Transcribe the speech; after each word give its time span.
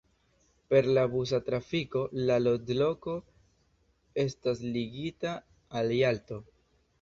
Per 0.69 0.85
la 0.97 1.01
busa 1.15 1.39
trafiko 1.49 2.01
la 2.29 2.37
loĝloko 2.45 3.13
estas 4.25 4.65
ligita 4.79 5.37
al 5.83 5.95
Jalto. 6.01 6.41